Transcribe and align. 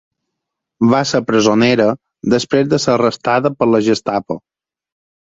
Va 0.93 1.01
ser 1.09 1.21
presonera 1.33 1.87
després 2.37 2.75
de 2.75 2.83
ser 2.89 2.97
arrestada 2.97 3.55
per 3.61 3.73
la 3.73 3.87
Gestapo. 3.93 4.43